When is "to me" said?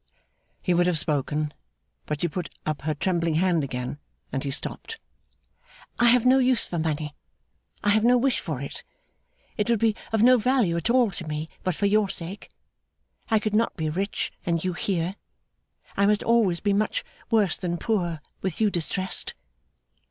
11.11-11.49